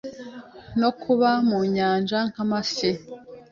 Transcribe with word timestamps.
no 0.79 0.89
kuba 1.01 1.29
mu 1.49 1.59
nyanja 1.75 2.19
nk’amafi, 2.29 2.91